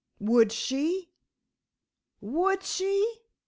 [0.17, 1.11] "Would she?
[2.21, 3.19] would she?